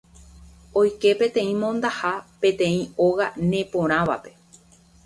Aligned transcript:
Oike 0.81 1.11
peteĩ 1.19 1.53
mondaha 1.65 2.15
peteĩ 2.41 2.81
óga 3.09 3.33
neporãvape 3.53 4.37